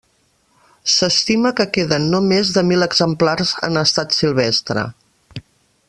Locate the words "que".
1.59-1.67